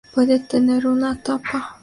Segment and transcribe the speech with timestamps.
[0.15, 1.77] Puede tener una tapa.